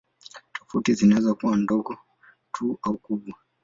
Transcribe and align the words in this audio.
Tofauti 0.53 0.93
zinaweza 0.93 1.33
kuwa 1.35 1.57
ndogo 1.57 1.97
tu 2.51 2.79
au 2.83 2.97
kubwa. 2.97 3.35